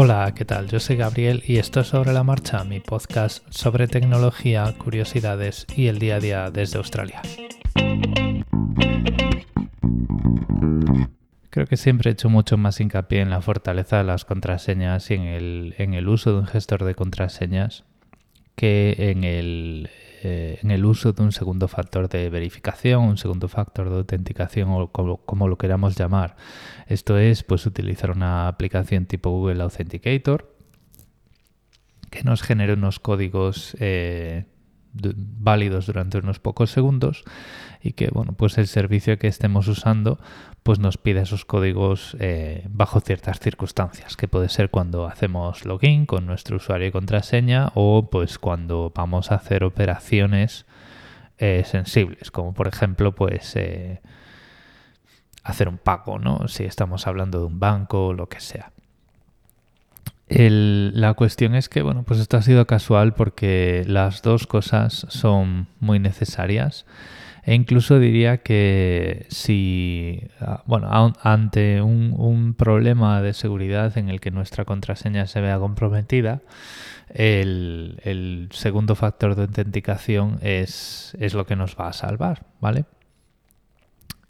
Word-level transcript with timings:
Hola, 0.00 0.32
¿qué 0.32 0.44
tal? 0.44 0.68
Yo 0.68 0.78
soy 0.78 0.94
Gabriel 0.94 1.42
y 1.44 1.56
esto 1.56 1.80
es 1.80 1.88
Sobre 1.88 2.12
la 2.12 2.22
Marcha, 2.22 2.62
mi 2.62 2.78
podcast 2.78 3.44
sobre 3.50 3.88
tecnología, 3.88 4.72
curiosidades 4.78 5.66
y 5.74 5.88
el 5.88 5.98
día 5.98 6.14
a 6.14 6.20
día 6.20 6.50
desde 6.52 6.78
Australia. 6.78 7.20
Creo 11.50 11.66
que 11.66 11.76
siempre 11.76 12.10
he 12.10 12.12
hecho 12.12 12.28
mucho 12.28 12.56
más 12.56 12.80
hincapié 12.80 13.22
en 13.22 13.30
la 13.30 13.40
fortaleza 13.40 13.96
de 13.96 14.04
las 14.04 14.24
contraseñas 14.24 15.10
y 15.10 15.14
en 15.14 15.22
el, 15.22 15.74
en 15.78 15.94
el 15.94 16.08
uso 16.08 16.30
de 16.32 16.38
un 16.38 16.46
gestor 16.46 16.84
de 16.84 16.94
contraseñas 16.94 17.82
que 18.54 18.94
en 18.98 19.24
el, 19.24 19.90
eh, 20.22 20.58
en 20.62 20.70
el 20.70 20.84
uso 20.84 21.12
de 21.12 21.22
un 21.22 21.32
segundo 21.32 21.68
factor 21.68 22.08
de 22.08 22.28
verificación, 22.30 23.04
un 23.04 23.18
segundo 23.18 23.48
factor 23.48 23.88
de 23.90 23.96
autenticación 23.96 24.68
o 24.70 24.88
como, 24.90 25.18
como, 25.18 25.48
lo 25.48 25.58
queramos 25.58 25.96
llamar. 25.96 26.36
Esto 26.86 27.18
es 27.18 27.42
pues 27.44 27.66
utilizar 27.66 28.10
una 28.10 28.48
aplicación 28.48 29.06
tipo 29.06 29.30
Google 29.30 29.62
Authenticator 29.62 30.54
que 32.10 32.22
nos 32.22 32.42
genere 32.42 32.72
unos 32.72 32.98
códigos 33.00 33.76
eh, 33.80 34.46
válidos 34.92 35.86
durante 35.86 36.18
unos 36.18 36.38
pocos 36.38 36.70
segundos 36.70 37.24
y 37.82 37.92
que 37.92 38.08
bueno 38.08 38.32
pues 38.32 38.58
el 38.58 38.66
servicio 38.66 39.18
que 39.18 39.28
estemos 39.28 39.68
usando 39.68 40.18
pues 40.62 40.78
nos 40.78 40.98
pide 40.98 41.22
esos 41.22 41.44
códigos 41.44 42.16
eh, 42.20 42.66
bajo 42.68 43.00
ciertas 43.00 43.40
circunstancias 43.40 44.16
que 44.16 44.28
puede 44.28 44.48
ser 44.48 44.70
cuando 44.70 45.06
hacemos 45.06 45.64
login 45.64 46.06
con 46.06 46.26
nuestro 46.26 46.56
usuario 46.56 46.88
y 46.88 46.92
contraseña 46.92 47.70
o 47.74 48.08
pues 48.10 48.38
cuando 48.38 48.92
vamos 48.94 49.30
a 49.30 49.36
hacer 49.36 49.64
operaciones 49.64 50.66
eh, 51.38 51.62
sensibles 51.64 52.30
como 52.30 52.52
por 52.54 52.68
ejemplo 52.68 53.14
pues 53.14 53.54
eh, 53.56 54.00
hacer 55.44 55.68
un 55.68 55.78
pago 55.78 56.18
no 56.18 56.48
si 56.48 56.64
estamos 56.64 57.06
hablando 57.06 57.38
de 57.38 57.46
un 57.46 57.60
banco 57.60 58.08
o 58.08 58.12
lo 58.12 58.28
que 58.28 58.40
sea 58.40 58.72
la 60.28 61.14
cuestión 61.14 61.54
es 61.54 61.68
que, 61.68 61.82
bueno, 61.82 62.02
pues 62.02 62.20
esto 62.20 62.36
ha 62.36 62.42
sido 62.42 62.66
casual 62.66 63.14
porque 63.14 63.84
las 63.86 64.22
dos 64.22 64.46
cosas 64.46 65.06
son 65.08 65.68
muy 65.80 65.98
necesarias. 65.98 66.84
E 67.44 67.54
incluso 67.54 67.98
diría 67.98 68.38
que 68.42 69.24
si, 69.30 70.20
ah, 70.40 70.62
bueno, 70.66 71.14
ante 71.22 71.80
un, 71.80 72.54
problema 72.58 73.22
de 73.22 73.32
seguridad 73.32 73.96
en 73.96 74.10
el 74.10 74.20
que 74.20 74.30
nuestra 74.30 74.66
contraseña 74.66 75.26
se 75.26 75.40
vea 75.40 75.58
comprometida, 75.58 76.42
el, 77.08 78.00
el 78.04 78.48
segundo 78.52 78.94
factor 78.94 79.34
de 79.34 79.42
autenticación 79.42 80.38
es, 80.42 81.16
es, 81.20 81.32
lo 81.32 81.46
que 81.46 81.56
nos 81.56 81.74
va 81.74 81.88
a 81.88 81.94
salvar, 81.94 82.44
¿vale? 82.60 82.84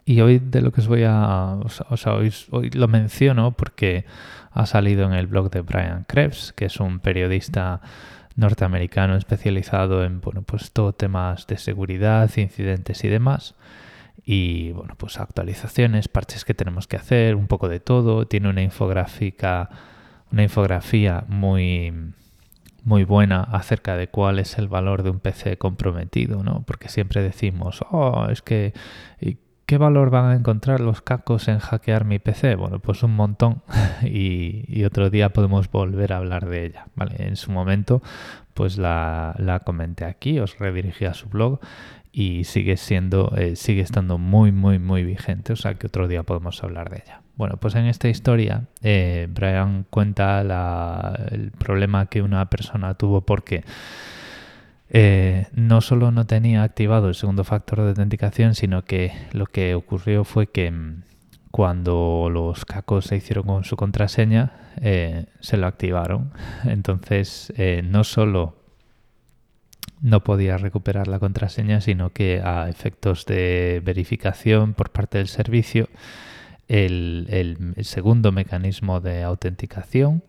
Y 0.09 0.21
hoy 0.21 0.39
de 0.39 0.63
lo 0.63 0.71
que 0.71 0.81
os 0.81 0.87
voy 0.87 1.03
a... 1.05 1.59
O 1.89 1.95
sea, 1.95 2.13
hoy, 2.13 2.33
hoy 2.49 2.71
lo 2.71 2.87
menciono 2.87 3.51
porque 3.51 4.05
ha 4.49 4.65
salido 4.65 5.05
en 5.05 5.13
el 5.13 5.27
blog 5.27 5.51
de 5.51 5.61
Brian 5.61 6.03
Krebs, 6.07 6.51
que 6.51 6.65
es 6.65 6.79
un 6.79 6.99
periodista 6.99 7.79
norteamericano 8.35 9.15
especializado 9.15 10.03
en 10.03 10.19
bueno, 10.19 10.41
pues 10.41 10.71
todo 10.71 10.93
temas 10.93 11.45
de 11.45 11.59
seguridad, 11.59 12.27
incidentes 12.37 13.03
y 13.03 13.07
demás. 13.07 13.53
Y 14.25 14.71
bueno, 14.71 14.95
pues 14.97 15.19
actualizaciones, 15.19 16.07
parches 16.07 16.43
que 16.43 16.55
tenemos 16.55 16.87
que 16.87 16.97
hacer, 16.97 17.35
un 17.35 17.45
poco 17.45 17.69
de 17.69 17.79
todo. 17.79 18.25
Tiene 18.25 18.49
una 18.49 18.63
infográfica, 18.63 19.69
una 20.31 20.41
infografía 20.41 21.23
muy 21.27 21.93
muy 22.83 23.03
buena 23.03 23.43
acerca 23.43 23.95
de 23.95 24.07
cuál 24.07 24.39
es 24.39 24.57
el 24.57 24.69
valor 24.69 25.03
de 25.03 25.11
un 25.11 25.19
PC 25.19 25.59
comprometido, 25.59 26.41
¿no? 26.43 26.63
Porque 26.65 26.89
siempre 26.89 27.21
decimos, 27.21 27.81
oh, 27.91 28.25
es 28.31 28.41
que 28.41 28.73
¿Qué 29.69 29.77
valor 29.77 30.09
van 30.09 30.31
a 30.31 30.33
encontrar 30.33 30.79
los 30.79 31.03
cacos 31.03 31.47
en 31.47 31.59
hackear 31.59 32.03
mi 32.03 32.17
PC? 32.17 32.55
Bueno, 32.55 32.79
pues 32.79 33.03
un 33.03 33.15
montón 33.15 33.61
y, 34.01 34.83
otro 34.83 35.11
día 35.11 35.29
podemos 35.29 35.69
volver 35.69 36.11
a 36.11 36.17
hablar 36.17 36.49
de 36.49 36.65
ella. 36.65 36.87
¿vale? 36.95 37.17
En 37.19 37.35
su 37.35 37.51
momento, 37.51 38.01
pues 38.55 38.79
la, 38.79 39.61
comenté 39.63 40.05
aquí, 40.05 40.39
os 40.39 40.57
redirigí 40.57 41.05
a 41.05 41.13
su 41.13 41.29
blog 41.29 41.59
y 42.11 42.45
sigue 42.45 42.77
siendo, 42.77 43.31
eh, 43.37 43.55
sigue 43.55 43.81
estando 43.81 44.17
muy, 44.17 44.51
muy, 44.51 44.79
muy 44.79 45.03
vigente. 45.03 45.53
O 45.53 45.55
sea 45.55 45.75
que 45.75 45.85
otro 45.85 46.07
día 46.07 46.23
podemos 46.23 46.63
hablar 46.63 46.89
de 46.89 47.03
ella. 47.05 47.21
Bueno, 47.35 47.57
pues 47.57 47.75
en 47.75 47.85
esta 47.85 48.09
historia, 48.09 48.63
eh, 48.81 49.27
Brian 49.29 49.85
cuenta 49.91 50.41
el 51.29 51.51
problema 51.51 52.07
que 52.07 52.23
una 52.23 52.49
persona 52.49 52.95
tuvo 52.95 53.21
porque 53.21 53.63
eh, 54.91 55.47
no 55.53 55.81
solo 55.81 56.11
no 56.11 56.25
tenía 56.25 56.63
activado 56.63 57.09
el 57.09 57.15
segundo 57.15 57.43
factor 57.43 57.81
de 57.81 57.89
autenticación, 57.89 58.55
sino 58.55 58.83
que 58.85 59.13
lo 59.33 59.45
que 59.45 59.75
ocurrió 59.75 60.23
fue 60.23 60.47
que 60.47 60.71
mm, 60.71 61.03
cuando 61.51 62.29
los 62.31 62.65
cacos 62.65 63.05
se 63.05 63.17
hicieron 63.17 63.45
con 63.45 63.63
su 63.63 63.75
contraseña, 63.75 64.71
eh, 64.81 65.25
se 65.41 65.57
lo 65.57 65.67
activaron. 65.67 66.31
Entonces, 66.65 67.53
eh, 67.57 67.81
no 67.85 68.03
solo 68.03 68.55
no 70.01 70.23
podía 70.23 70.57
recuperar 70.57 71.07
la 71.07 71.19
contraseña, 71.19 71.81
sino 71.81 72.11
que 72.11 72.41
a 72.41 72.69
efectos 72.69 73.25
de 73.25 73.81
verificación 73.83 74.73
por 74.73 74.91
parte 74.91 75.17
del 75.17 75.27
servicio, 75.27 75.89
el 76.69 77.75
segundo 77.81 78.31
mecanismo 78.31 79.01
de 79.01 79.23
autenticación 79.23 80.23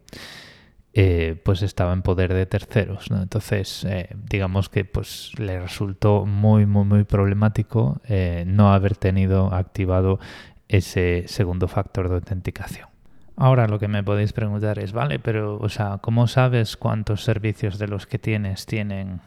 eh, 0.92 1.40
pues 1.44 1.62
estaba 1.62 1.92
en 1.92 2.02
poder 2.02 2.34
de 2.34 2.46
terceros. 2.46 3.06
Entonces, 3.12 3.84
eh, 3.84 4.08
digamos 4.28 4.68
que 4.68 4.84
pues 4.84 5.30
le 5.38 5.60
resultó 5.60 6.26
muy, 6.26 6.66
muy, 6.66 6.84
muy 6.84 7.04
problemático 7.04 8.00
eh, 8.08 8.42
no 8.46 8.72
haber 8.72 8.96
tenido 8.96 9.54
activado 9.54 10.18
ese 10.66 11.24
segundo 11.28 11.68
factor 11.68 12.08
de 12.08 12.16
autenticación. 12.16 12.88
Ahora 13.36 13.68
lo 13.68 13.78
que 13.78 13.86
me 13.86 14.02
podéis 14.02 14.32
preguntar 14.32 14.80
es, 14.80 14.92
vale, 14.92 15.20
pero, 15.20 15.58
o 15.58 15.68
sea, 15.68 15.98
¿cómo 16.02 16.26
sabes 16.26 16.76
cuántos 16.76 17.22
servicios 17.22 17.78
de 17.78 17.86
los 17.86 18.06
que 18.06 18.18
tienes 18.18 18.66
tienen 18.66 19.20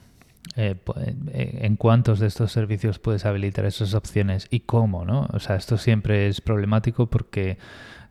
en 0.56 1.78
cuántos 1.78 2.20
de 2.20 2.28
estos 2.28 2.52
servicios 2.52 3.00
puedes 3.00 3.26
habilitar 3.26 3.66
esas 3.66 3.94
opciones 3.94 4.48
y 4.52 4.60
cómo, 4.60 5.06
¿no? 5.06 5.28
O 5.32 5.40
sea, 5.40 5.56
esto 5.56 5.78
siempre 5.78 6.28
es 6.28 6.42
problemático 6.42 7.08
porque 7.08 7.58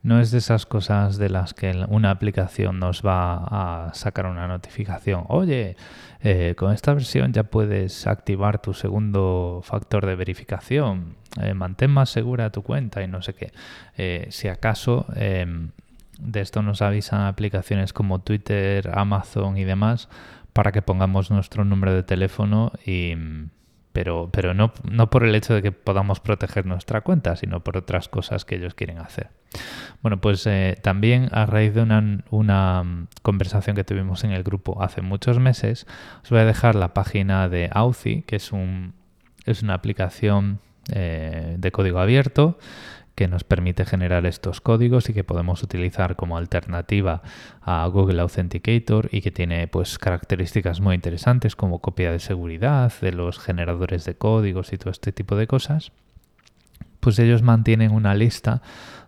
no 0.03 0.21
es 0.21 0.31
de 0.31 0.39
esas 0.39 0.67
cosas 0.67 1.17
de 1.17 1.29
las 1.29 1.55
que 1.55 1.85
una 1.89 2.11
aplicación 2.11 2.79
nos 2.81 3.03
va 3.03 3.87
a 3.89 3.95
sacar 3.95 4.27
una 4.27 4.49
notificación. 4.49 5.25
Oye, 5.29 5.77
eh, 6.21 6.55
con 6.57 6.73
esta 6.73 6.93
versión 6.93 7.33
ya 7.33 7.45
puedes 7.45 8.07
activar 8.07 8.61
tu 8.61 8.75
segundo 8.75 9.61
factor 9.63 10.05
de 10.07 10.17
verificación. 10.17 11.17
Eh, 11.41 11.55
mantén 11.55 11.91
más 11.91 12.11
segura 12.11 12.51
tu 12.51 12.63
cuenta 12.63 13.03
y 13.03 13.09
no 13.09 13.23
sé 13.23 13.35
qué. 13.35 13.53
Eh, 13.97 14.27
si 14.31 14.49
acaso 14.49 15.07
em, 15.15 15.71
de 16.19 16.41
esto 16.41 16.63
nos 16.63 16.83
avisan 16.83 17.23
aplicaciones 17.23 17.93
como 17.93 18.21
Twitter, 18.21 18.91
Amazon 18.95 19.57
y 19.57 19.65
demás 19.65 20.09
para 20.53 20.73
que 20.73 20.83
pongamos 20.83 21.31
nuestro 21.31 21.65
número 21.65 21.95
de 21.95 22.03
teléfono 22.03 22.73
y 22.85 23.15
pero, 23.93 24.31
pero 24.33 24.55
no, 24.55 24.73
no, 24.91 25.11
por 25.11 25.25
el 25.25 25.35
hecho 25.35 25.55
de 25.55 25.63
que 25.63 25.73
podamos 25.73 26.21
proteger 26.21 26.67
nuestra 26.67 27.03
cuenta, 27.03 27.37
sino 27.37 27.63
por 27.63 27.77
otras 27.77 28.09
cosas 28.09 28.45
que 28.45 28.57
ellos 28.57 28.75
quieren 28.75 28.99
hacer. 28.99 29.31
Bueno, 30.03 30.21
pues 30.21 30.47
eh, 30.47 30.79
también 30.83 31.29
a 31.33 31.47
raíz 31.47 31.75
de 31.75 31.83
una, 31.83 32.83
mm, 32.83 33.09
conversación 33.23 33.77
que 33.77 33.85
tuvimos 33.85 34.25
en 34.25 34.33
el 34.33 34.43
grupo 34.43 34.83
hace 34.83 35.03
muchos 35.03 35.39
meses, 35.39 35.87
os 36.23 36.31
voy 36.31 36.41
a 36.41 36.45
dejar 36.45 36.75
la 36.75 36.95
página 36.95 37.49
de 37.49 37.71
Authy, 37.73 38.23
que 38.23 38.37
es, 38.37 38.53
un, 38.53 38.95
es 39.45 39.63
una 39.63 39.75
aplicación 39.75 40.61
eh, 40.93 41.57
de 41.59 41.71
código 41.71 41.99
abierto 42.01 42.59
que 43.15 43.29
nos 43.29 43.45
permite 43.45 43.85
generar 43.85 44.27
estos 44.27 44.61
códigos 44.61 45.09
y 45.09 45.15
que 45.15 45.25
podemos 45.25 45.63
utilizar 45.63 46.17
como 46.17 46.39
alternativa 46.39 47.23
a 47.61 47.87
Google 47.87 48.21
Authenticator 48.21 49.09
y 49.13 49.21
que 49.21 49.31
tiene 49.31 49.69
pues 49.69 49.99
características 49.99 50.81
muy 50.81 50.95
interesantes 50.95 51.55
como 51.55 51.81
copia 51.81 52.11
de 52.11 52.21
seguridad 52.21 52.93
de 53.01 53.13
los 53.13 53.39
generadores 53.39 54.05
de 54.05 54.15
códigos 54.15 54.73
y 54.73 54.79
todo 54.79 54.91
este 54.91 55.13
tipo 55.13 55.37
de 55.37 55.47
cosas. 55.47 55.93
Pues 57.01 57.19
ellos 57.19 57.43
mantienen 57.43 57.93
una 57.93 58.15
lista 58.15 58.63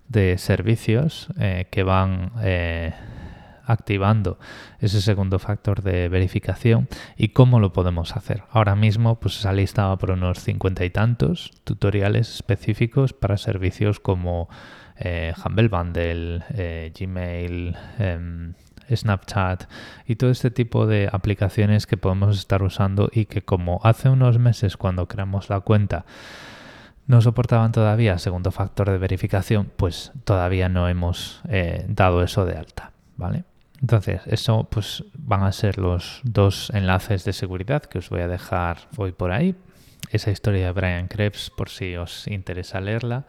de 0.09 0.37
servicios 0.37 1.29
eh, 1.39 1.67
que 1.71 1.83
van 1.83 2.33
eh, 2.43 2.93
activando 3.67 4.39
ese 4.81 5.01
segundo 5.01 5.39
factor 5.39 5.83
de 5.83 6.09
verificación 6.09 6.89
y 7.17 7.29
cómo 7.29 7.61
lo 7.61 7.73
podemos 7.73 8.17
hacer. 8.17 8.45
Ahora 8.51 8.77
mismo 8.77 9.21
pues 9.21 9.39
esa 9.39 9.53
lista 9.53 9.87
va 9.87 9.99
por 9.99 10.11
unos 10.11 10.41
cincuenta 10.41 10.85
y 10.85 10.91
tantos 10.91 11.53
tutoriales 11.65 12.35
específicos 12.35 13.13
para 13.13 13.37
servicios 13.37 14.01
como 14.01 14.49
eh, 14.97 15.33
Humble 15.45 15.69
Bundle, 15.69 16.43
eh, 16.51 16.93
Gmail, 16.99 17.77
em, 17.99 18.55
Snapchat 18.91 19.65
y 20.07 20.17
todo 20.17 20.31
este 20.31 20.51
tipo 20.51 20.87
de 20.87 21.09
aplicaciones 21.11 21.87
que 21.87 21.97
podemos 21.97 22.39
estar 22.39 22.63
usando 22.63 23.11
y 23.13 23.25
que 23.27 23.43
como 23.43 23.81
hace 23.83 24.09
unos 24.09 24.39
meses 24.39 24.77
cuando 24.77 25.09
creamos 25.09 25.49
la 25.49 25.61
cuenta 25.61 26.05
no 27.07 27.21
soportaban 27.21 27.73
todavía 27.73 28.19
segundo 28.19 28.51
factor 28.51 28.91
de 28.91 28.99
verificación, 28.99 29.71
pues 29.77 30.13
todavía 30.25 30.69
no 30.69 30.89
hemos 30.89 31.43
eh, 31.49 31.85
dado 31.89 32.23
eso 32.23 32.47
de 32.47 32.57
alta, 32.57 32.93
¿vale? 33.17 33.45
Entonces, 33.85 34.23
eso 34.25 34.67
pues 34.71 35.05
van 35.13 35.43
a 35.43 35.53
ser 35.53 35.77
los 35.77 36.23
dos 36.25 36.71
enlaces 36.71 37.23
de 37.27 37.35
seguridad 37.35 37.83
que 37.83 37.99
os 37.99 38.09
voy 38.09 38.23
a 38.23 38.29
dejar 38.29 38.79
hoy 38.97 39.13
por 39.13 39.31
ahí. 39.31 39.55
Esa 40.09 40.31
historia 40.31 40.65
de 40.65 40.73
Brian 40.73 41.07
Krebs 41.07 41.51
por 41.51 41.69
si 41.69 41.95
os 41.95 42.27
interesa 42.27 42.81
leerla 42.81 43.27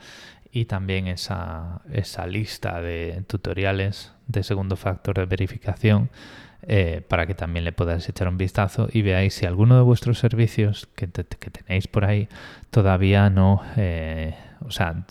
y 0.53 0.63
también 0.63 1.07
esa, 1.07 1.81
esa 1.91 2.25
lista 2.25 2.79
de 2.79 3.25
tutoriales 3.27 4.13
de 4.27 4.43
segundo 4.43 4.77
factor 4.77 5.17
de 5.17 5.25
verificación 5.25 6.09
eh, 6.61 7.01
para 7.05 7.27
que 7.27 7.35
también 7.35 7.65
le 7.65 7.73
podáis 7.73 8.07
echar 8.07 8.29
un 8.29 8.37
vistazo 8.37 8.87
y 8.93 9.01
veáis 9.01 9.33
si 9.33 9.45
alguno 9.45 9.75
de 9.75 9.81
vuestros 9.81 10.19
servicios 10.19 10.87
que, 10.95 11.07
tenéis 11.07 11.89
por 11.89 12.05
ahí 12.05 12.29
todavía 12.69 13.29
no, 13.29 13.61
eh, 13.75 14.35
o 14.61 14.71
sea, 14.71 15.05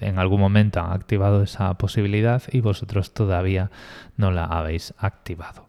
en 0.00 0.18
algún 0.18 0.40
momento 0.40 0.80
han 0.80 0.92
activado 0.92 1.42
esa 1.42 1.72
posibilidad 1.74 2.42
y 2.50 2.60
vosotros 2.60 3.12
todavía 3.12 3.70
no 4.16 4.30
la 4.30 4.44
habéis 4.44 4.94
activado. 4.98 5.66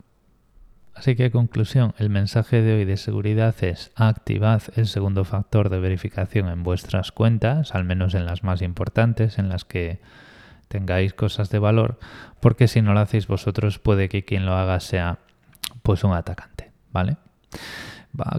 Así 0.98 1.16
que 1.16 1.30
conclusión, 1.30 1.94
el 2.00 2.10
mensaje 2.10 2.64
de 2.64 2.74
hoy 2.74 2.86
de 2.86 2.98
seguridad 2.98 3.56
es 3.64 3.92
activad 3.96 4.64
el 4.76 4.88
segundo 4.88 5.26
factor 5.26 5.70
de 5.70 5.80
verificación 5.80 6.50
en 6.50 6.64
vuestras 6.64 7.12
cuentas, 7.12 7.76
al 7.76 7.84
menos 7.84 8.16
en 8.16 8.26
las 8.26 8.44
más 8.44 8.64
importantes, 8.64 9.38
en 9.38 9.48
las 9.48 9.64
que 9.64 10.00
tengáis 10.68 11.14
cosas 11.14 11.52
de 11.52 11.60
valor, 11.60 12.00
porque 12.40 12.68
si 12.68 12.82
no 12.82 12.94
lo 12.96 13.00
hacéis 13.00 13.28
vosotros 13.28 13.78
puede 13.78 14.10
que 14.10 14.26
quien 14.26 14.48
lo 14.48 14.56
haga 14.56 14.80
sea 14.80 15.20
pues 15.84 16.04
un 16.04 16.14
atacante, 16.14 16.72
¿vale? 16.92 17.18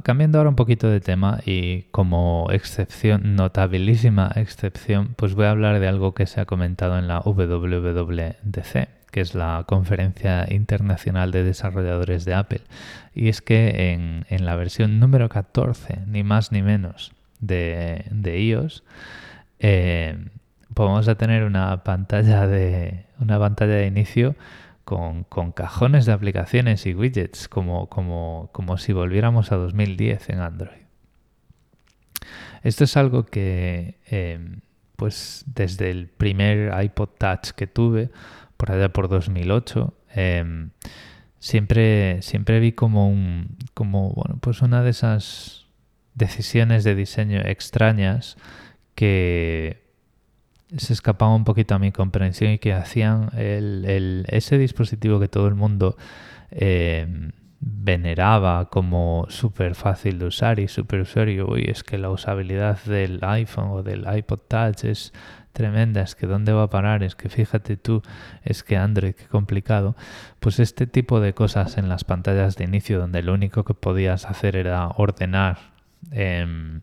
Cambiando 0.03 0.39
ahora 0.39 0.51
un 0.51 0.57
poquito 0.57 0.89
de 0.89 1.01
tema 1.01 1.39
y 1.47 1.83
como 1.93 2.49
excepción, 2.51 3.37
notabilísima 3.37 4.33
excepción, 4.35 5.15
pues 5.17 5.35
voy 5.35 5.47
a 5.47 5.51
hablar 5.51 5.79
de 5.79 5.87
algo 5.87 6.15
que 6.15 6.27
se 6.27 6.41
ha 6.41 6.47
comentado 6.47 6.99
en 6.99 7.07
la 7.07 7.21
WWDC, 7.21 8.89
que 9.13 9.21
es 9.21 9.37
la 9.37 9.65
Conferencia 9.69 10.47
Internacional 10.51 11.31
de 11.31 11.45
Desarrolladores 11.45 12.25
de 12.25 12.35
Apple. 12.35 12.63
Y 13.15 13.29
es 13.29 13.41
que 13.41 13.93
en, 14.29 14.45
la 14.45 14.57
versión 14.57 14.99
número 14.99 15.29
14, 15.29 16.01
ni 16.09 16.25
más 16.25 16.51
ni 16.51 16.63
menos, 16.63 17.13
de, 17.39 18.05
iOS, 18.25 18.83
eh, 19.61 20.19
vamos 20.71 21.07
a 21.07 21.15
tener 21.15 21.45
una 21.45 21.85
pantalla 21.85 22.49
de, 22.49 23.05
una 23.21 23.39
pantalla 23.39 23.75
de 23.75 23.87
inicio 23.87 24.35
con, 24.89 25.53
cajones 25.53 26.07
de 26.07 26.13
aplicaciones 26.13 26.87
y 26.87 26.95
widgets, 26.95 27.47
como, 27.47 27.91
como, 27.91 28.49
como 28.53 28.79
si 28.79 28.95
volviéramos 28.95 29.53
a 29.53 29.57
2010 29.57 30.31
en 30.31 30.41
Android. 30.41 30.81
Esto 32.63 32.85
es 32.85 32.97
algo 32.97 33.27
que, 33.27 33.99
em, 34.07 34.61
pues 34.97 35.45
desde 35.47 35.91
el 35.91 36.09
primer 36.09 36.73
iPod 36.83 37.11
Touch 37.19 37.51
que 37.51 37.67
tuve, 37.67 38.11
por 38.57 38.73
allá 38.73 38.89
por 38.91 39.11
2008, 39.11 39.95
em, 40.15 40.71
siempre, 41.39 42.23
siempre 42.23 42.59
vi 42.59 42.73
como 42.73 43.11
un, 43.11 43.59
como, 43.75 44.11
bueno, 44.13 44.39
pues 44.41 44.63
una 44.63 44.83
de 44.83 44.91
esas 44.91 45.67
decisiones 46.15 46.83
de 46.83 46.95
diseño 46.95 47.43
extrañas 47.43 48.39
que 48.95 49.88
se 50.77 50.93
escapaba 50.93 51.35
un 51.35 51.45
poquito 51.45 51.75
a 51.75 51.79
mi 51.79 51.93
comprensión 51.93 52.53
y 52.53 52.59
que 52.59 52.73
hacían 52.73 53.31
el, 53.37 54.27
ese 54.29 54.59
dispositivo 54.59 55.19
que 55.19 55.29
todo 55.29 55.49
el 55.49 55.55
mundo 55.55 55.97
eh, 56.51 57.31
veneraba 57.61 58.69
como 58.69 59.27
súper 59.29 59.75
fácil 59.75 60.19
de 60.19 60.27
usar 60.27 60.61
y 60.61 60.69
súper 60.69 61.01
usuario. 61.01 61.49
Uy, 61.49 61.65
es 61.69 61.83
que 61.83 61.99
la 61.99 62.11
usabilidad 62.11 62.79
del 62.85 63.19
iPhone 63.23 63.71
o 63.71 63.83
del 63.83 64.07
iPod 64.15 64.41
Touch 64.49 64.85
es 64.85 65.13
tremenda, 65.53 66.03
es 66.03 66.15
que 66.15 66.27
dónde 66.27 66.53
va 66.53 66.65
a 66.65 66.71
parar, 66.71 67.03
es 67.03 67.17
que 67.17 67.29
fíjate 67.29 67.77
tú, 67.77 68.03
es 68.45 68.63
que 68.63 68.77
Android, 68.77 69.15
qué 69.15 69.27
complicado. 69.27 69.97
Pues 70.39 70.61
este 70.61 70.87
tipo 70.87 71.21
de 71.21 71.33
cosas 71.35 71.79
en 71.79 71.89
las 71.89 72.05
pantallas 72.05 72.57
de 72.57 72.65
inicio 72.65 73.01
donde 73.01 73.23
lo 73.23 73.35
único 73.35 73.65
que 73.65 73.75
podías 73.75 74.27
hacer 74.27 74.55
era 74.55 74.89
ordenar. 74.89 75.59
Eh, 76.13 76.81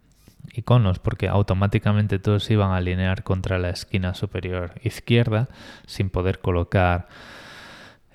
iconos 0.55 0.99
porque 0.99 1.27
automáticamente 1.27 2.19
todos 2.19 2.49
iban 2.49 2.71
a 2.71 2.77
alinear 2.77 3.23
contra 3.23 3.59
la 3.59 3.69
esquina 3.69 4.13
superior 4.13 4.73
izquierda 4.83 5.49
sin 5.85 6.09
poder 6.09 6.39
colocar 6.39 7.07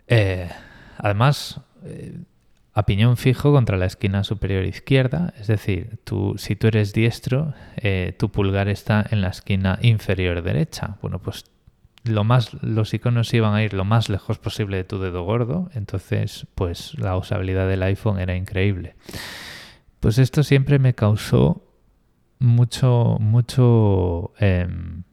eh, 0.06 0.50
además 0.98 1.60
eh, 1.84 2.18
a 2.72 2.86
piñón 2.86 3.16
fijo 3.16 3.52
contra 3.52 3.76
la 3.76 3.86
esquina 3.86 4.24
superior 4.24 4.64
izquierda. 4.64 5.34
Es 5.38 5.46
decir 5.48 5.98
tú, 6.04 6.34
si 6.38 6.56
tú 6.56 6.68
eres 6.68 6.92
diestro 6.92 7.54
eh, 7.76 8.14
tu 8.18 8.30
pulgar 8.30 8.68
está 8.68 9.04
en 9.10 9.20
la 9.20 9.28
esquina 9.28 9.78
inferior 9.82 10.42
derecha. 10.42 10.96
Bueno 11.02 11.18
pues 11.18 11.44
lo 12.04 12.24
más 12.24 12.54
los 12.62 12.94
iconos 12.94 13.34
iban 13.34 13.54
a 13.54 13.62
ir 13.62 13.74
lo 13.74 13.84
más 13.84 14.08
lejos 14.08 14.38
posible 14.38 14.78
de 14.78 14.84
tu 14.84 14.98
dedo 14.98 15.24
gordo. 15.24 15.70
Entonces 15.74 16.46
pues 16.54 16.98
la 16.98 17.16
usabilidad 17.16 17.68
del 17.68 17.82
iPhone 17.82 18.18
era 18.18 18.34
increíble. 18.34 18.94
Pues 20.00 20.18
esto 20.18 20.42
siempre 20.42 20.78
me 20.78 20.94
causó 20.94 21.62
mucho, 22.40 23.18
mucho, 23.20 24.32
em, 24.38 25.04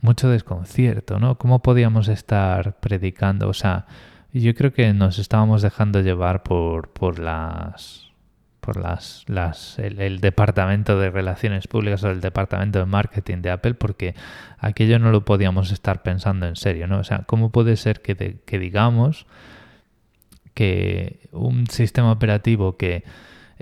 mucho 0.00 0.28
desconcierto, 0.30 1.18
¿no? 1.18 1.36
¿Cómo 1.36 1.62
podíamos 1.62 2.08
estar 2.08 2.80
predicando? 2.80 3.48
O 3.48 3.54
sea, 3.54 3.86
yo 4.32 4.54
creo 4.54 4.72
que 4.72 4.92
nos 4.94 5.18
estábamos 5.18 5.62
dejando 5.62 6.00
llevar 6.00 6.42
por, 6.42 6.88
por 6.92 7.18
las 7.18 8.08
por 8.60 8.76
las, 8.76 9.24
las 9.26 9.76
el, 9.80 10.20
departamento 10.20 10.96
de 10.96 11.10
relaciones 11.10 11.66
públicas 11.66 12.04
o 12.04 12.10
el 12.10 12.20
departamento 12.20 12.78
de 12.78 12.86
marketing 12.86 13.38
de 13.38 13.50
Apple 13.50 13.74
porque 13.74 14.14
aquello 14.56 15.00
no 15.00 15.10
lo 15.10 15.24
podíamos 15.24 15.72
estar 15.72 16.02
pensando 16.04 16.46
en 16.46 16.54
serio, 16.54 16.86
¿no? 16.86 17.00
O 17.00 17.04
sea, 17.04 17.24
¿cómo 17.26 17.50
puede 17.50 17.76
ser 17.76 18.02
que, 18.02 18.14
que 18.14 18.58
digamos 18.60 19.26
que 20.54 21.28
un 21.32 21.66
sistema 21.66 22.12
operativo 22.12 22.76
que 22.76 23.02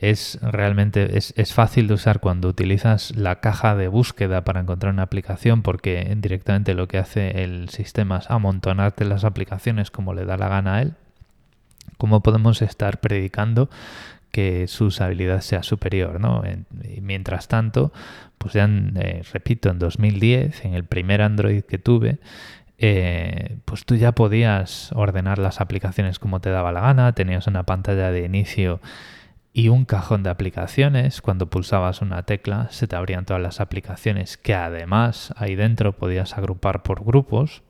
es 0.00 0.38
realmente 0.40 1.18
es, 1.18 1.52
fácil 1.52 1.86
de 1.86 1.94
usar 1.94 2.20
cuando 2.20 2.48
utilizas 2.48 3.14
la 3.14 3.40
caja 3.40 3.76
de 3.76 3.86
búsqueda 3.86 4.44
para 4.44 4.60
encontrar 4.60 4.94
una 4.94 5.02
aplicación 5.02 5.60
porque 5.60 6.16
directamente 6.16 6.72
lo 6.72 6.88
que 6.88 6.96
hace 6.96 7.42
el 7.44 7.68
sistema 7.68 8.18
es 8.18 8.30
amontonarte 8.30 9.04
las 9.04 9.24
aplicaciones 9.24 9.90
como 9.90 10.14
le 10.14 10.24
da 10.24 10.38
la 10.38 10.48
gana 10.48 10.76
a 10.76 10.82
él. 10.82 10.94
¿Cómo 11.98 12.22
podemos 12.22 12.62
estar 12.62 13.00
predicando 13.00 13.68
que 14.30 14.68
su 14.68 14.86
usabilidad 14.86 15.42
sea 15.42 15.62
superior? 15.62 16.18
¿no? 16.18 16.42
mientras 17.02 17.46
tanto, 17.46 17.92
pues 18.38 18.54
ya, 18.54 18.66
eh, 18.94 19.22
repito, 19.34 19.68
en 19.68 19.78
2010, 19.78 20.64
en 20.64 20.72
el 20.72 20.84
primer 20.84 21.20
Android 21.20 21.62
que 21.62 21.76
tuve, 21.76 22.20
eh, 22.78 23.58
pues 23.66 23.84
tú 23.84 23.96
ya 23.96 24.12
podías 24.12 24.92
ordenar 24.92 25.38
las 25.38 25.60
aplicaciones 25.60 26.18
como 26.18 26.40
te 26.40 26.48
daba 26.48 26.72
la 26.72 26.80
gana, 26.80 27.12
tenías 27.12 27.46
una 27.46 27.64
pantalla 27.64 28.10
de 28.10 28.24
inicio 28.24 28.80
y 29.52 29.68
un 29.68 29.84
cajón 29.84 30.22
de 30.22 30.30
aplicaciones. 30.30 31.20
Cuando 31.20 31.50
pulsabas 31.50 32.02
una 32.02 32.22
tecla 32.24 32.68
se 32.70 32.86
te 32.86 32.96
abrían 32.96 33.24
todas 33.24 33.42
las 33.42 33.60
aplicaciones 33.60 34.36
que 34.36 34.54
además 34.54 35.34
ahí 35.36 35.54
dentro 35.54 35.92
podías 35.92 36.36
agrupar 36.36 36.82
por 36.82 37.04
grupos. 37.04 37.62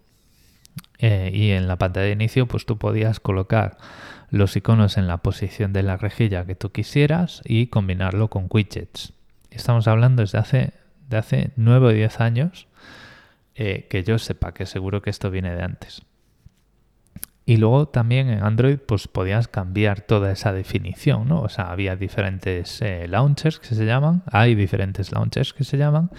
Eh, 0.98 1.30
y 1.32 1.50
en 1.52 1.66
la 1.66 1.76
pantalla 1.76 2.06
de 2.06 2.12
inicio 2.12 2.46
pues 2.46 2.66
tú 2.66 2.78
podías 2.78 3.20
colocar 3.20 3.78
los 4.30 4.54
iconos 4.56 4.98
en 4.98 5.06
la 5.06 5.18
posición 5.18 5.72
de 5.72 5.82
la 5.82 5.96
rejilla 5.96 6.44
que 6.44 6.54
tú 6.54 6.70
quisieras 6.70 7.42
y 7.44 7.68
combinarlo 7.68 8.28
con 8.28 8.46
widgets. 8.48 9.12
Estamos 9.50 9.88
hablando 9.88 10.22
desde 10.22 10.38
hace, 10.38 10.72
de 11.08 11.16
hace 11.16 11.50
9 11.56 11.86
o 11.86 11.90
10 11.90 12.20
años 12.20 12.68
eh, 13.56 13.88
que 13.90 14.04
yo 14.04 14.18
sepa 14.18 14.54
que 14.54 14.66
seguro 14.66 15.02
que 15.02 15.10
esto 15.10 15.30
viene 15.30 15.54
de 15.54 15.62
antes. 15.62 16.02
Y 17.46 17.56
luego 17.56 17.88
también 17.88 18.28
en 18.28 18.44
Android 18.44 18.78
pues 18.78 19.08
podías 19.08 19.48
cambiar 19.48 20.02
toda 20.02 20.30
esa 20.30 20.52
definición, 20.52 21.28
¿no? 21.28 21.40
O 21.40 21.48
sea, 21.48 21.70
había 21.70 21.96
diferentes 21.96 22.80
eh, 22.82 23.08
launchers 23.08 23.58
que 23.58 23.74
se 23.74 23.86
llaman, 23.86 24.22
hay 24.30 24.54
diferentes 24.54 25.10
launchers 25.10 25.52
que 25.54 25.64
se 25.64 25.78
llaman, 25.78 26.10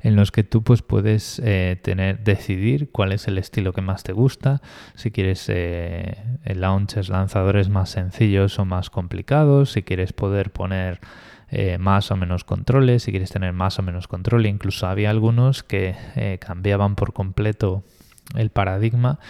en 0.00 0.16
los 0.16 0.32
que 0.32 0.42
tú 0.42 0.62
pues 0.62 0.82
puedes 0.82 1.40
eh, 1.44 1.78
tener, 1.80 2.22
decidir 2.24 2.90
cuál 2.90 3.12
es 3.12 3.28
el 3.28 3.38
estilo 3.38 3.72
que 3.72 3.80
más 3.82 4.02
te 4.02 4.12
gusta, 4.12 4.60
si 4.94 5.10
quieres 5.10 5.46
eh, 5.48 6.18
launchers, 6.44 7.08
lanzadores 7.08 7.68
más 7.68 7.90
sencillos 7.90 8.58
o 8.58 8.64
más 8.64 8.90
complicados, 8.90 9.72
si 9.72 9.82
quieres 9.82 10.12
poder 10.12 10.50
poner 10.50 11.00
más 11.78 12.10
o 12.10 12.16
menos 12.16 12.42
controles, 12.42 13.04
si 13.04 13.12
quieres 13.12 13.30
tener 13.30 13.52
más 13.52 13.78
o 13.78 13.82
menos 13.82 14.08
control, 14.08 14.46
incluso 14.46 14.88
había 14.88 15.10
algunos 15.10 15.62
que 15.62 15.94
cambiaban 16.40 16.96
por 16.96 17.12
completo 17.12 17.84
el 18.34 18.50
paradigma 18.50 19.20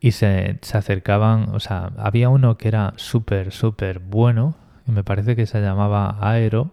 y 0.00 0.12
se, 0.12 0.58
acercaban, 0.72 1.54
o 1.54 1.60
sea, 1.60 1.90
había 1.98 2.28
uno 2.28 2.56
que 2.56 2.68
era 2.68 2.94
súper, 2.96 3.52
súper 3.52 3.98
bueno, 3.98 4.56
y 4.86 4.92
me 4.92 5.04
parece 5.04 5.34
que 5.36 5.46
se 5.46 5.60
llamaba 5.60 6.18
Aero, 6.20 6.70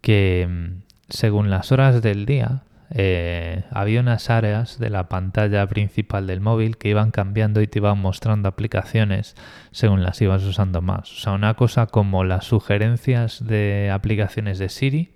que 0.00 0.46
mm, 0.48 0.82
según 1.08 1.50
las 1.50 1.72
horas 1.72 2.02
del 2.02 2.26
día, 2.26 2.62
eh, 2.90 3.64
había 3.72 4.00
unas 4.00 4.30
áreas 4.30 4.78
de 4.78 4.90
la 4.90 5.08
pantalla 5.08 5.66
principal 5.66 6.28
del 6.28 6.40
móvil 6.40 6.76
que 6.76 6.88
iban 6.88 7.10
cambiando 7.10 7.60
y 7.60 7.66
te 7.66 7.80
iban 7.80 7.98
mostrando 7.98 8.48
aplicaciones 8.48 9.34
según 9.72 10.04
las 10.04 10.20
ibas 10.22 10.44
usando 10.44 10.82
más. 10.82 11.12
O 11.12 11.16
sea, 11.16 11.32
una 11.32 11.54
cosa 11.54 11.86
como 11.86 12.22
las 12.22 12.44
sugerencias 12.44 13.44
de 13.44 13.90
aplicaciones 13.92 14.58
de 14.58 14.68
Siri, 14.68 15.10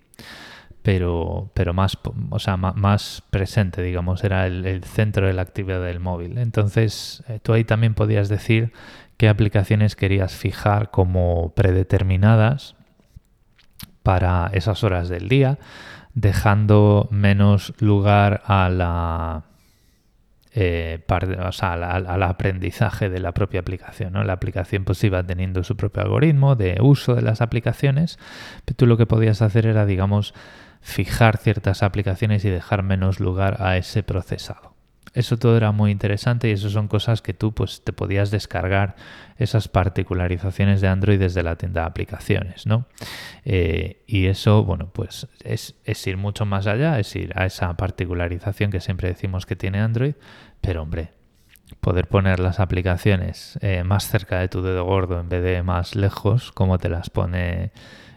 pero, 0.83 1.51
pero 1.55 1.75
más, 1.75 1.99
o 2.31 2.39
sea, 2.39 2.57
más, 2.57 3.23
presente, 3.31 3.83
digamos, 3.83 4.25
era 4.25 4.47
el, 4.47 4.83
centro 4.85 5.27
de 5.27 5.33
la 5.33 5.43
actividad 5.43 5.83
del 5.83 6.01
móvil. 6.01 6.39
Entonces, 6.39 7.23
eh, 7.29 7.39
tú 7.43 7.53
ahí 7.53 7.65
también 7.65 7.95
podías 7.95 8.29
decir 8.29 8.73
qué 9.17 9.29
aplicaciones 9.29 9.97
querías 9.97 10.35
fijar 10.35 10.91
como 10.91 11.53
predeterminadas 11.55 12.77
para 14.03 14.51
esas 14.55 14.83
horas 14.85 15.09
del 15.09 15.29
día. 15.29 15.59
dejando 16.13 17.07
menos 17.13 17.73
lugar 17.79 18.43
a 18.47 18.69
la 18.69 19.45
eh, 20.53 20.99
al, 21.09 22.23
aprendizaje 22.25 23.09
de 23.09 23.21
la 23.21 23.33
propia 23.33 23.61
aplicación. 23.61 24.13
¿no? 24.13 24.25
La 24.25 24.33
aplicación 24.33 24.85
pues 24.85 25.03
iba 25.05 25.23
teniendo 25.23 25.63
su 25.63 25.77
propio 25.77 26.03
algoritmo 26.03 26.57
de 26.57 26.79
uso 26.81 27.15
de 27.15 27.23
las 27.23 27.41
aplicaciones, 27.41 28.19
pero 28.65 28.77
tú 28.77 28.87
lo 28.87 28.97
que 28.97 29.07
podías 29.07 29.43
hacer 29.43 29.67
era, 29.67 29.87
digamos, 29.87 30.35
fijar 30.81 31.37
ciertas 31.37 31.83
aplicaciones 31.83 32.45
y 32.45 32.51
dejar 32.51 32.83
menos 32.83 33.21
lugar 33.21 33.63
a 33.63 33.77
ese 33.77 34.03
procesado. 34.03 34.71
Eso 35.13 35.37
todo 35.39 35.57
era 35.57 35.73
muy 35.73 35.91
interesante 35.91 36.49
y 36.49 36.53
eso 36.53 36.71
son 36.71 36.87
cosas 36.87 37.21
que 37.21 37.35
tú 37.35 37.53
pues 37.53 37.83
te 37.83 37.93
podías 37.93 38.31
descargar 38.31 38.95
esas 39.39 39.67
particularizaciones 39.67 40.81
de 40.81 40.87
Android 40.87 41.19
desde 41.19 41.43
la 41.43 41.57
tienda 41.57 41.81
de 41.81 41.87
aplicaciones, 41.89 42.67
¿no? 42.67 42.87
Eh, 43.45 44.05
y 44.07 44.27
eso, 44.27 44.63
bueno, 44.63 44.91
pues 44.93 45.27
es, 45.43 45.75
ir 46.07 46.17
mucho 46.17 46.47
más 46.47 46.69
allá, 46.69 47.01
es 47.01 47.17
ir 47.17 47.33
a 47.35 47.47
esa 47.47 47.77
particularización 47.77 48.71
que 48.71 48.81
siempre 48.81 49.09
decimos 49.09 49.47
que 49.47 49.57
tiene 49.57 49.81
Android, 49.81 50.15
pero 50.61 50.83
hombre, 50.83 51.11
poder 51.81 52.07
poner 52.07 52.39
las 52.39 52.61
aplicaciones 52.61 53.59
eh, 53.63 53.83
más 53.83 54.07
cerca 54.07 54.39
de 54.39 54.49
tu 54.49 54.63
dedo 54.63 54.85
gordo 54.85 55.19
en 55.19 55.29
vez 55.29 55.43
de 55.43 55.63
más 55.65 55.97
lejos, 55.97 56.53
como 56.53 56.79
te 56.79 56.89
las 56.89 57.11
pone 57.11 57.73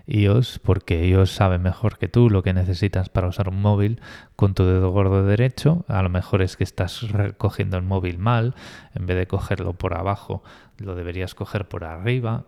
iOS 0.05 0.59
porque 0.59 1.03
ellos 1.03 1.31
saben 1.31 1.61
mejor 1.61 1.97
que 1.97 2.07
tú 2.07 2.29
lo 2.29 2.43
que 2.43 2.53
necesitas 2.53 3.09
para 3.09 3.27
usar 3.27 3.49
un 3.49 3.61
móvil 3.61 4.01
con 4.35 4.53
tu 4.53 4.65
dedo 4.65 4.91
gordo 4.91 5.25
derecho. 5.25 5.85
A 5.87 6.01
lo 6.01 6.09
mejor 6.09 6.41
es 6.41 6.57
que 6.57 6.63
estás 6.63 7.09
recogiendo 7.09 7.77
el 7.77 7.83
móvil 7.83 8.17
mal, 8.17 8.55
en 8.95 9.05
vez 9.05 9.17
de 9.17 9.27
cogerlo 9.27 9.73
por 9.73 9.93
abajo, 9.95 10.43
lo 10.77 10.95
deberías 10.95 11.35
coger 11.35 11.67
por 11.67 11.83
arriba 11.83 12.45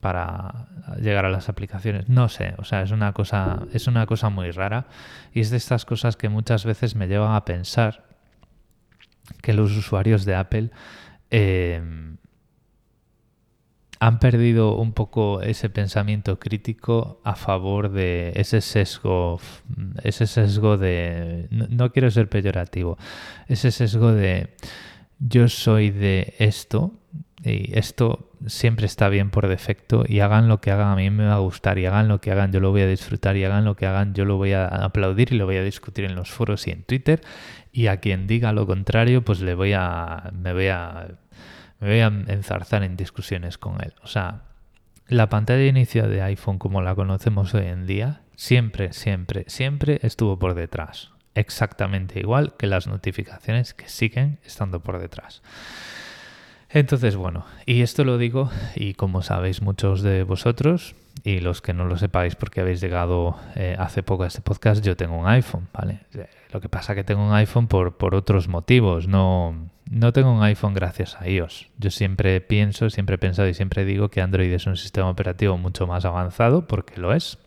para 0.00 0.68
llegar 1.00 1.26
a 1.26 1.30
las 1.30 1.48
aplicaciones. 1.50 2.08
No 2.08 2.28
sé, 2.28 2.54
o 2.56 2.64
sea, 2.64 2.82
es 2.82 2.90
una 2.90 3.12
cosa, 3.12 3.66
es 3.72 3.86
una 3.86 4.06
cosa 4.06 4.30
muy 4.30 4.50
rara 4.50 4.86
y 5.34 5.40
es 5.40 5.50
de 5.50 5.58
estas 5.58 5.84
cosas 5.84 6.16
que 6.16 6.30
muchas 6.30 6.64
veces 6.64 6.96
me 6.96 7.06
llevan 7.06 7.34
a 7.34 7.44
pensar 7.44 8.04
que 9.42 9.52
los 9.52 9.76
usuarios 9.76 10.24
de 10.24 10.34
Apple 10.34 10.70
eh, 11.30 11.82
han 14.00 14.18
perdido 14.18 14.76
un 14.76 14.92
poco 14.92 15.42
ese 15.42 15.68
pensamiento 15.68 16.38
crítico 16.38 17.20
a 17.22 17.36
favor 17.36 17.90
de 17.90 18.32
ese 18.34 18.62
sesgo, 18.62 19.38
ese 20.02 20.26
sesgo 20.26 20.78
de, 20.78 21.48
no, 21.50 21.92
quiero 21.92 22.10
ser 22.10 22.30
peyorativo, 22.30 22.96
ese 23.46 23.70
sesgo 23.70 24.12
de 24.12 24.56
yo 25.18 25.48
soy 25.48 25.90
de 25.90 26.34
esto 26.38 26.94
y 27.44 27.78
esto 27.78 28.30
siempre 28.46 28.86
está 28.86 29.10
bien 29.10 29.28
por 29.28 29.48
defecto 29.48 30.04
y 30.08 30.20
hagan 30.20 30.48
lo 30.48 30.62
que 30.62 30.70
hagan 30.70 30.88
a 30.88 30.96
mí 30.96 31.10
me 31.10 31.26
va 31.26 31.34
a 31.34 31.38
gustar 31.38 31.78
y 31.78 31.84
hagan 31.84 32.08
lo 32.08 32.22
que 32.22 32.30
hagan 32.30 32.52
yo 32.52 32.60
lo 32.60 32.70
voy 32.70 32.80
a 32.80 32.86
disfrutar 32.86 33.36
y 33.36 33.44
hagan 33.44 33.66
lo 33.66 33.76
que 33.76 33.84
hagan 33.84 34.14
yo 34.14 34.24
lo 34.24 34.38
voy 34.38 34.52
a 34.52 34.66
aplaudir 34.66 35.32
y 35.32 35.36
lo 35.36 35.44
voy 35.44 35.56
a 35.56 35.62
discutir 35.62 36.06
en 36.06 36.14
los 36.14 36.30
foros 36.30 36.66
y 36.66 36.70
en 36.70 36.84
Twitter. 36.84 37.20
Y 37.72 37.86
a 37.86 37.98
quien 37.98 38.26
diga 38.26 38.52
lo 38.52 38.66
contrario 38.66 39.22
pues 39.22 39.40
le 39.42 39.54
voy 39.54 39.74
a 39.74 40.30
me 40.32 40.54
voy 40.54 40.68
a 40.68 41.08
me 41.80 41.88
voy 41.88 42.00
a 42.00 42.06
enzarzar 42.06 42.82
en 42.82 42.96
discusiones 42.96 43.58
con 43.58 43.82
él. 43.82 43.94
O 44.02 44.06
sea, 44.06 44.42
la 45.08 45.28
pantalla 45.28 45.60
de 45.60 45.66
inicio 45.66 46.08
de 46.08 46.22
iPhone 46.22 46.58
como 46.58 46.82
la 46.82 46.94
conocemos 46.94 47.54
hoy 47.54 47.66
en 47.66 47.86
día, 47.86 48.22
siempre, 48.36 48.92
siempre, 48.92 49.44
siempre 49.48 49.98
estuvo 50.02 50.38
por 50.38 50.54
detrás. 50.54 51.10
Exactamente 51.34 52.20
igual 52.20 52.54
que 52.56 52.66
las 52.66 52.86
notificaciones 52.86 53.74
que 53.74 53.88
siguen 53.88 54.38
estando 54.44 54.80
por 54.80 54.98
detrás. 54.98 55.42
Entonces, 56.72 57.16
bueno, 57.16 57.44
y 57.66 57.82
esto 57.82 58.04
lo 58.04 58.16
digo, 58.16 58.50
y 58.76 58.94
como 58.94 59.22
sabéis 59.22 59.60
muchos 59.60 60.02
de 60.02 60.22
vosotros, 60.22 60.94
y 61.24 61.40
los 61.40 61.60
que 61.60 61.74
no 61.74 61.84
lo 61.84 61.98
sepáis 61.98 62.36
porque 62.36 62.60
habéis 62.60 62.80
llegado 62.80 63.36
eh, 63.56 63.76
hace 63.78 64.02
poco 64.02 64.22
a 64.22 64.28
este 64.28 64.40
podcast, 64.40 64.84
yo 64.84 64.96
tengo 64.96 65.18
un 65.18 65.26
iPhone, 65.26 65.68
¿vale? 65.72 66.00
Lo 66.52 66.60
que 66.60 66.68
pasa 66.68 66.92
es 66.92 66.96
que 66.96 67.04
tengo 67.04 67.26
un 67.26 67.34
iPhone 67.34 67.66
por, 67.66 67.96
por 67.96 68.14
otros 68.14 68.46
motivos, 68.46 69.08
no, 69.08 69.68
no 69.90 70.12
tengo 70.12 70.32
un 70.32 70.42
iPhone 70.44 70.72
gracias 70.72 71.16
a 71.20 71.28
iOS. 71.28 71.68
Yo 71.78 71.90
siempre 71.90 72.40
pienso, 72.40 72.88
siempre 72.88 73.16
he 73.16 73.18
pensado 73.18 73.48
y 73.48 73.54
siempre 73.54 73.84
digo 73.84 74.08
que 74.08 74.20
Android 74.20 74.52
es 74.52 74.66
un 74.66 74.76
sistema 74.76 75.10
operativo 75.10 75.58
mucho 75.58 75.88
más 75.88 76.04
avanzado, 76.04 76.68
porque 76.68 77.00
lo 77.00 77.12
es. 77.12 77.38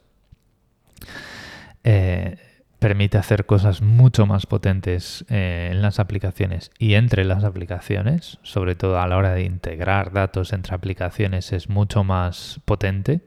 Eh, 1.85 2.37
permite 2.83 3.17
hacer 3.17 3.45
cosas 3.45 3.81
mucho 3.81 4.25
más 4.25 4.45
potentes 4.45 5.23
eh, 5.29 5.69
en 5.71 5.81
las 5.81 5.99
aplicaciones 5.99 6.69
y 6.77 6.95
entre 6.95 7.23
las 7.23 7.45
aplicaciones, 7.45 8.39
sobre 8.43 8.75
todo 8.75 8.99
a 8.99 9.07
la 9.07 9.15
hora 9.15 9.33
de 9.33 9.43
integrar 9.43 10.11
datos 10.11 10.51
entre 10.51 10.75
aplicaciones 10.75 11.53
es 11.53 11.69
mucho 11.69 12.03
más 12.03 12.59
potente. 12.65 13.21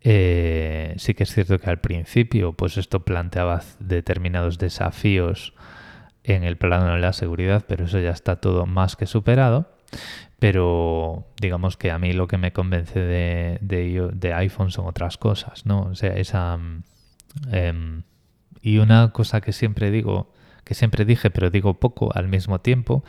Eh, 0.00 0.94
sí 0.98 1.14
que 1.14 1.22
es 1.22 1.32
cierto 1.32 1.60
que 1.60 1.70
al 1.70 1.78
principio 1.78 2.54
pues 2.54 2.76
esto 2.76 3.04
planteaba 3.04 3.62
determinados 3.78 4.58
desafíos 4.58 5.54
en 6.24 6.42
el 6.42 6.56
plano 6.56 6.92
de 6.92 6.98
la 6.98 7.12
seguridad, 7.12 7.64
pero 7.68 7.84
eso 7.84 8.00
ya 8.00 8.10
está 8.10 8.40
todo 8.40 8.66
más 8.66 8.96
que 8.96 9.06
superado. 9.06 9.70
Pero 10.40 11.28
digamos 11.40 11.76
que 11.76 11.92
a 11.92 12.00
mí 12.00 12.12
lo 12.12 12.26
que 12.26 12.36
me 12.36 12.52
convence 12.52 12.98
de, 12.98 13.58
de, 13.60 14.34
iPhone 14.34 14.72
son 14.72 14.88
otras 14.88 15.18
cosas, 15.18 15.66
¿no? 15.66 15.82
O 15.82 15.94
sea, 15.94 16.14
esa... 16.16 16.58
Em, 17.52 18.02
y 18.66 18.78
una 18.78 19.12
cosa 19.12 19.40
que 19.40 19.52
siempre 19.52 19.92
digo, 19.92 20.32
que 20.64 20.74
siempre 20.74 21.04
dije, 21.04 21.30
pero 21.30 21.50
digo 21.50 21.74
poco 21.74 22.10
al 22.16 22.26
mismo 22.26 22.60
tiempo, 22.60 23.04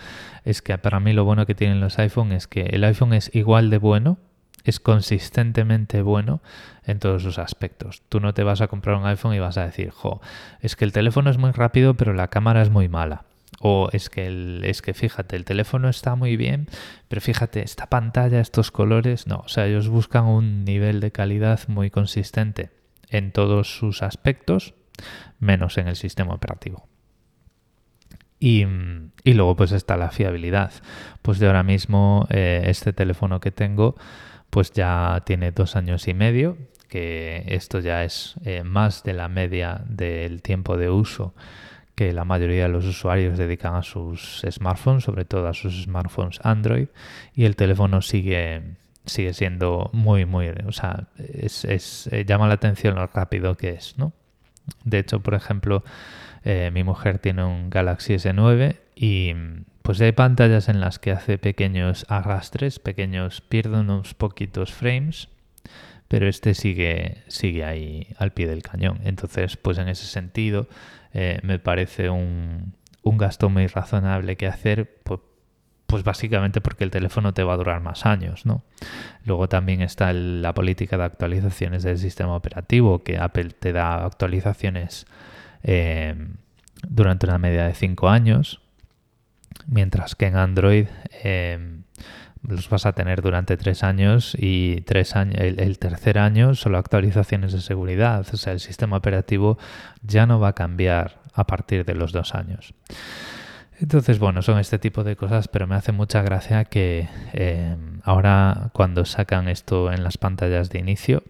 es 0.45 0.61
que 0.61 0.77
para 0.77 0.99
mí 0.99 1.13
lo 1.13 1.25
bueno 1.25 1.47
que 1.47 1.55
tienen 1.55 1.79
los 1.79 1.97
iPhone 1.97 2.31
es 2.31 2.45
que 2.45 2.61
el 2.61 2.83
iPhone 2.83 3.13
es 3.13 3.31
igual 3.33 3.71
de 3.71 3.79
bueno, 3.79 4.19
es 4.65 4.79
consistentemente 4.79 6.03
bueno 6.03 6.41
en 6.85 6.99
todos 6.99 7.23
sus 7.23 7.39
aspectos. 7.39 8.03
Tú 8.07 8.19
no 8.19 8.35
te 8.35 8.43
vas 8.43 8.61
a 8.61 8.67
comprar 8.67 8.97
un 8.97 9.07
iPhone 9.07 9.33
y 9.33 9.39
vas 9.39 9.57
a 9.57 9.65
decir, 9.65 9.89
jo, 9.89 10.21
es 10.61 10.75
que 10.75 10.85
el 10.85 10.91
teléfono 10.91 11.31
es 11.31 11.39
muy 11.39 11.49
rápido, 11.49 11.95
pero 11.95 12.13
la 12.13 12.27
cámara 12.27 12.61
es 12.61 12.69
muy 12.69 12.87
mala. 12.87 13.23
O 13.59 13.89
es 13.93 14.11
que, 14.11 14.27
el, 14.27 14.61
es 14.63 14.83
que 14.83 14.93
fíjate, 14.93 15.35
el 15.35 15.43
teléfono 15.43 15.89
está 15.89 16.13
muy 16.13 16.37
bien, 16.37 16.67
pero 17.07 17.19
fíjate, 17.19 17.63
esta 17.63 17.87
pantalla, 17.87 18.41
estos 18.41 18.69
colores, 18.69 19.25
no. 19.25 19.37
O 19.37 19.47
sea, 19.47 19.65
ellos 19.65 19.89
buscan 19.89 20.25
un 20.25 20.65
nivel 20.65 20.99
de 20.99 21.11
calidad 21.11 21.61
muy 21.67 21.89
consistente 21.89 22.69
en 23.09 23.31
todos 23.31 23.75
sus 23.75 24.03
aspectos 24.03 24.75
menos 25.39 25.77
en 25.77 25.87
el 25.87 25.95
sistema 25.95 26.33
operativo. 26.33 26.87
Y, 28.39 28.65
luego 29.25 29.55
pues 29.55 29.71
está 29.71 29.97
la 29.97 30.11
fiabilidad. 30.11 30.71
Pues 31.21 31.39
de 31.39 31.47
ahora 31.47 31.63
mismo 31.63 32.27
eh, 32.29 32.63
este 32.65 32.93
teléfono 32.93 33.39
que 33.39 33.51
tengo 33.51 33.95
pues 34.49 34.71
ya 34.71 35.23
tiene 35.25 35.51
dos 35.51 35.75
años 35.75 36.07
y 36.07 36.13
medio, 36.13 36.57
que 36.87 37.43
esto 37.47 37.79
ya 37.79 38.03
es 38.03 38.35
eh, 38.45 38.63
más 38.63 39.03
de 39.03 39.13
la 39.13 39.27
media 39.27 39.81
del 39.87 40.41
tiempo 40.41 40.77
de 40.77 40.89
uso 40.89 41.33
que 41.97 42.13
la 42.13 42.25
mayoría 42.25 42.63
de 42.63 42.69
los 42.69 42.85
usuarios 42.85 43.39
dedican 43.39 43.73
a 43.73 43.81
sus 43.81 44.45
smartphones, 44.47 45.03
sobre 45.03 45.25
todo 45.25 45.47
a 45.47 45.55
sus 45.55 45.81
smartphones 45.83 46.39
Android, 46.43 46.89
y 47.33 47.45
el 47.45 47.55
teléfono 47.55 48.03
sigue, 48.03 48.75
sigue 49.05 49.33
siendo 49.33 49.89
muy, 49.93 50.25
muy, 50.25 50.49
o 50.67 50.71
sea, 50.71 51.07
es, 51.17 51.65
eh, 51.65 52.23
llama 52.23 52.47
la 52.47 52.53
atención 52.53 52.93
lo 52.93 53.07
rápido 53.07 53.57
que 53.57 53.71
es, 53.71 53.97
¿no? 53.97 54.13
De 54.83 54.99
hecho, 54.99 55.21
por 55.21 55.33
ejemplo, 55.33 55.83
eh, 56.43 56.71
mi 56.73 56.83
mujer 56.83 57.19
tiene 57.19 57.43
un 57.43 57.69
Galaxy 57.69 58.13
S9 58.13 58.77
y 58.95 59.33
pues 59.81 60.01
hay 60.01 60.11
pantallas 60.11 60.69
en 60.69 60.79
las 60.79 60.99
que 60.99 61.11
hace 61.11 61.37
pequeños 61.37 62.05
arrastres, 62.09 62.79
pequeños, 62.79 63.41
pierde 63.41 63.79
unos 63.79 64.13
poquitos 64.13 64.73
frames, 64.73 65.29
pero 66.07 66.27
este 66.27 66.53
sigue, 66.53 67.23
sigue 67.27 67.63
ahí 67.63 68.07
al 68.17 68.31
pie 68.31 68.47
del 68.47 68.63
cañón. 68.63 68.99
Entonces, 69.03 69.57
pues 69.57 69.77
en 69.77 69.87
ese 69.87 70.05
sentido, 70.05 70.67
eh, 71.13 71.39
me 71.43 71.59
parece 71.59 72.09
un, 72.09 72.73
un, 73.01 73.17
gasto 73.17 73.49
muy 73.49 73.67
razonable 73.67 74.35
que 74.35 74.47
hacer, 74.47 74.99
pues, 75.03 75.21
pues, 75.87 76.03
básicamente 76.03 76.61
porque 76.61 76.83
el 76.83 76.91
teléfono 76.91 77.33
te 77.33 77.43
va 77.43 77.53
a 77.53 77.57
durar 77.57 77.81
más 77.81 78.05
años, 78.05 78.45
¿no? 78.45 78.63
Luego 79.25 79.47
también 79.47 79.81
está 79.81 80.11
la 80.13 80.53
política 80.53 80.97
de 80.97 81.05
actualizaciones 81.05 81.83
del 81.83 81.97
sistema 81.97 82.35
operativo, 82.35 83.03
que 83.03 83.17
Apple 83.17 83.51
te 83.51 83.71
da 83.71 84.05
actualizaciones 84.05 85.07
eh, 85.63 86.15
durante 86.87 87.25
una 87.25 87.37
media 87.37 87.65
de 87.65 87.73
5 87.73 88.09
años, 88.09 88.61
mientras 89.65 90.15
que 90.15 90.27
en 90.27 90.35
Android 90.35 90.87
eh, 91.23 91.79
los 92.45 92.69
vas 92.69 92.85
a 92.85 92.93
tener 92.93 93.21
durante 93.21 93.57
3 93.57 93.83
años 93.83 94.35
y 94.37 94.81
tres 94.81 95.15
años, 95.15 95.39
el, 95.39 95.59
el, 95.59 95.79
tercer 95.79 96.19
año 96.19 96.53
solo 96.55 96.77
actualizaciones 96.77 97.53
de 97.53 97.61
seguridad, 97.61 98.25
o 98.31 98.37
sea, 98.37 98.53
el 98.53 98.59
sistema 98.59 98.97
operativo 98.97 99.57
ya 100.01 100.25
no 100.25 100.39
va 100.39 100.49
a 100.49 100.53
cambiar 100.53 101.21
a 101.33 101.47
partir 101.47 101.85
de 101.85 101.95
los 101.95 102.11
2 102.11 102.35
años. 102.35 102.73
Entonces, 103.79 104.17
bueno, 104.17 104.41
son 104.41 104.57
este 104.57 104.79
tipo 104.79 105.03
de 105.03 105.15
cosas, 105.15 105.47
pero 105.47 105.67
me 105.67 105.75
hace 105.75 105.91
mucha 105.91 106.23
gracia 106.23 106.65
que 106.65 107.07
eh, 107.33 107.75
ahora 108.03 108.71
cuando 108.73 109.05
sacan 109.05 109.47
esto 109.47 109.91
en 109.91 110.03
las 110.03 110.17
pantallas 110.17 110.69
de 110.71 110.79
inicio, 110.79 111.23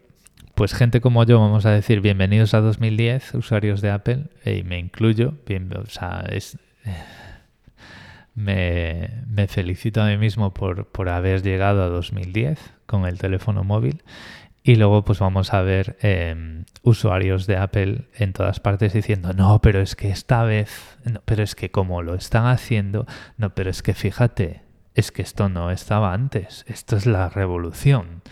pues 0.56 0.74
gente 0.74 1.02
como 1.02 1.26
yo 1.26 1.40
vamos 1.42 1.66
a 1.66 1.72
decir 1.72 2.00
bienvenidos 2.00 2.54
a 2.54 2.62
2010, 2.62 3.34
usuarios 3.34 3.82
de 3.82 3.92
Apple, 3.92 4.28
y 4.46 4.64
me 4.64 4.80
incluyo, 4.80 5.34
o 5.76 5.86
sea, 5.88 6.24
es, 6.30 6.58
me, 8.34 9.10
me, 9.28 9.48
felicito 9.48 10.02
a 10.02 10.08
mí 10.08 10.18
mismo 10.18 10.54
por, 10.54 10.86
por 10.86 11.10
haber 11.10 11.44
llegado 11.44 11.84
a 11.84 11.88
2010 11.88 12.60
con 12.86 13.06
el 13.06 13.18
teléfono 13.18 13.66
móvil 13.66 14.04
Y 14.68 14.76
luego 14.76 15.06
pues 15.06 15.20
vamos 15.20 15.54
a 15.54 15.62
ver 15.62 15.96
em, 16.02 16.66
usuarios 16.82 17.48
de 17.48 17.56
Apple 17.56 18.10
en 18.14 18.34
todas 18.34 18.60
partes 18.60 18.92
diciendo, 18.92 19.32
no, 19.32 19.62
pero 19.62 19.80
es 19.80 19.96
que 19.96 20.10
esta 20.10 20.44
vez, 20.44 20.98
no, 21.06 21.22
pero 21.24 21.42
es 21.42 21.56
que 21.56 21.72
como 21.72 22.02
lo 22.02 22.16
están 22.16 22.48
haciendo, 22.48 23.06
no, 23.38 23.56
pero 23.56 23.70
es 23.70 23.82
que 23.82 23.94
fíjate, 23.94 24.64
es 24.94 25.14
que 25.14 25.22
esto 25.22 25.48
no 25.48 25.72
estaba 25.72 26.12
antes, 26.12 26.66
esto 26.68 26.98
es 26.98 27.06
la 27.06 27.30
revolución 27.30 28.24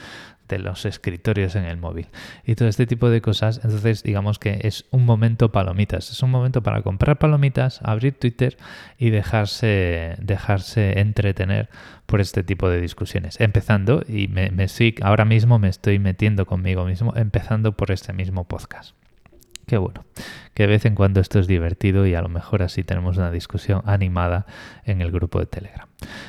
de 0.48 0.60
los 0.60 0.86
escritorios 0.86 1.56
en 1.56 1.66
el 1.66 1.78
móvil 1.78 2.08
y 2.46 2.56
todo 2.56 2.68
este 2.68 2.86
tipo 2.86 3.10
de 3.10 3.22
cosas. 3.22 3.62
Entonces, 3.64 4.04
digamos 4.04 4.40
que 4.40 4.60
es 4.64 4.86
un 4.92 5.06
momento 5.06 5.52
palomitas. 5.52 6.12
Es 6.12 6.22
un 6.24 6.32
momento 6.32 6.62
para 6.64 6.82
comprar 6.82 7.18
palomitas, 7.18 7.80
abrir 7.84 8.18
Twitter 8.18 8.58
y 8.98 9.10
dejarse, 9.10 10.16
dejarse 10.20 11.00
entretener 11.00 11.70
por 12.06 12.22
este 12.22 12.44
tipo 12.44 12.70
de 12.70 12.82
discusiones. 12.82 13.40
Empezando, 13.40 14.04
y 14.08 14.28
me, 14.28 14.52
me 14.52 14.68
ahora 15.02 15.26
mismo 15.26 15.60
me 15.60 15.70
estoy 15.70 16.00
metiendo 16.00 16.46
conmigo 16.46 16.86
mismo, 16.86 17.14
empezando 17.16 17.72
por 17.72 17.92
este 17.92 18.14
mismo 18.14 18.44
podcast. 18.44 18.96
Qué 19.66 19.78
bueno, 19.78 20.06
que 20.54 20.64
de 20.64 20.68
vez 20.68 20.86
en 20.86 20.96
cuando 20.96 21.20
esto 21.20 21.40
es 21.40 21.48
divertido 21.48 22.06
y 22.06 22.14
a 22.14 22.22
lo 22.22 22.30
mejor 22.30 22.62
así 22.62 22.84
tenemos 22.84 23.18
una 23.18 23.32
discusión 23.32 23.82
animada 23.86 24.46
en 24.84 25.02
el 25.02 25.12
grupo 25.12 25.40
de 25.40 25.48
Telegram. 25.48 25.88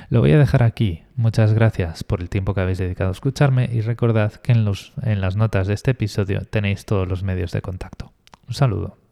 Lo 0.09 0.21
voy 0.21 0.33
a 0.33 0.38
dejar 0.38 0.62
aquí. 0.62 1.02
Muchas 1.16 1.52
gracias 1.52 2.02
por 2.02 2.21
el 2.21 2.31
tiempo 2.31 2.55
que 2.55 2.62
habéis 2.62 2.78
dedicado 2.78 3.11
a 3.11 3.12
escucharme 3.12 3.69
y 3.73 3.83
recordad 3.83 4.33
que 4.33 4.52
en, 4.52 4.64
los, 4.64 4.95
en 5.02 5.21
las 5.21 5.37
notas 5.37 5.66
de 5.66 5.75
este 5.75 5.90
episodio 5.90 6.43
tenéis 6.49 6.87
todos 6.87 7.07
los 7.07 7.23
medios 7.23 7.52
de 7.52 7.62
contacto. 7.62 8.12
Un 8.49 8.55
saludo. 8.55 9.05